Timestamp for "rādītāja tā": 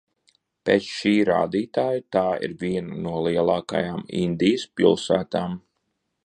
1.29-2.23